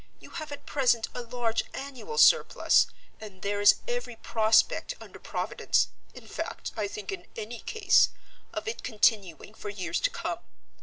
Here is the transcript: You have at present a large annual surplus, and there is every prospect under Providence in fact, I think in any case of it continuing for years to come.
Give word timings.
You 0.19 0.31
have 0.31 0.51
at 0.51 0.65
present 0.65 1.09
a 1.13 1.21
large 1.21 1.63
annual 1.75 2.17
surplus, 2.17 2.87
and 3.19 3.43
there 3.43 3.61
is 3.61 3.75
every 3.87 4.15
prospect 4.15 4.95
under 4.99 5.19
Providence 5.19 5.89
in 6.15 6.27
fact, 6.27 6.71
I 6.75 6.87
think 6.87 7.11
in 7.11 7.27
any 7.35 7.59
case 7.59 8.09
of 8.51 8.67
it 8.67 8.81
continuing 8.81 9.53
for 9.53 9.69
years 9.69 9.99
to 9.99 10.09
come. 10.09 10.39